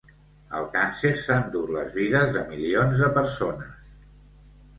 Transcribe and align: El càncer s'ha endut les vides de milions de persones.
El 0.59 0.63
càncer 0.75 1.11
s'ha 1.23 1.37
endut 1.41 1.73
les 1.75 1.91
vides 1.99 2.33
de 2.39 2.41
milions 2.49 2.97
de 3.05 3.11
persones. 3.19 4.27